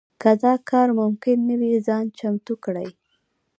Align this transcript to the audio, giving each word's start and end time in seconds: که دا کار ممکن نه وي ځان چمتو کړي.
که 0.21 0.31
دا 0.43 0.53
کار 0.69 0.87
ممکن 1.01 1.37
نه 1.49 1.55
وي 1.59 1.73
ځان 1.87 2.05
چمتو 2.17 2.53
کړي. 2.65 2.87